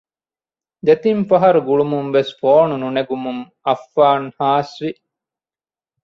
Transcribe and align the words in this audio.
ދެތިން 0.85 1.23
ފަހަރު 1.29 1.59
ގުޅުމުންވެސް 1.67 2.31
ފޯނު 2.39 2.75
ނުނެގުމުން 2.81 3.41
އައްފާން 3.65 4.27
ހާސް 4.39 4.75
ވި 4.81 4.91